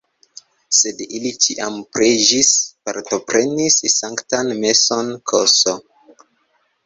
Sed 0.77 1.01
ili 1.17 1.31
ĉiam 1.47 1.75
preĝis, 1.97 2.47
partoprenis 2.89 3.77
sanktan 3.97 4.49
meson 4.65 5.11
ks. 5.33 5.61